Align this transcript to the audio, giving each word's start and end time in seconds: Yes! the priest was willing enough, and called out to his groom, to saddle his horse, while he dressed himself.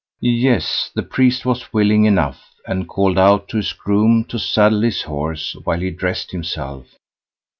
Yes! 0.19 0.89
the 0.95 1.03
priest 1.03 1.45
was 1.45 1.71
willing 1.71 2.05
enough, 2.05 2.55
and 2.65 2.89
called 2.89 3.19
out 3.19 3.47
to 3.49 3.57
his 3.57 3.71
groom, 3.71 4.23
to 4.29 4.39
saddle 4.39 4.81
his 4.81 5.03
horse, 5.03 5.55
while 5.63 5.79
he 5.79 5.91
dressed 5.91 6.31
himself. 6.31 6.95